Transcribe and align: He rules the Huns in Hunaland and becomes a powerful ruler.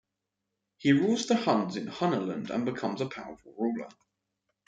He 0.77 0.93
rules 0.93 1.27
the 1.27 1.35
Huns 1.35 1.75
in 1.75 1.85
Hunaland 1.85 2.49
and 2.49 2.65
becomes 2.65 3.01
a 3.01 3.05
powerful 3.05 3.53
ruler. 3.55 3.87